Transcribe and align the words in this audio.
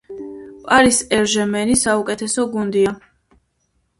პარისერჟემენი 0.67 1.77
საუკეტესო 1.83 2.45
გუნდია 2.57 2.97